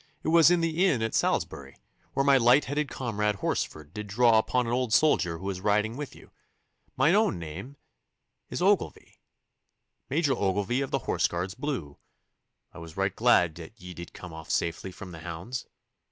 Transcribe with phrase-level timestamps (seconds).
[0.23, 1.77] It was in the inn at Salisbury,
[2.13, 5.95] where my light headed comrade Horsford did draw upon an old soldier who was riding
[5.95, 6.31] with you.
[6.97, 7.75] Mine own name
[8.49, 9.19] is Ogilvy
[10.09, 11.99] Major Ogilvy of the Horse Guards Blue.
[12.73, 15.67] I was right glad that ye did come off safely from the hounds.